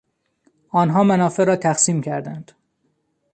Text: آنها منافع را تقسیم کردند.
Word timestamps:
آنها 0.69 1.03
منافع 1.03 1.43
را 1.43 1.55
تقسیم 1.55 2.01
کردند. 2.01 2.51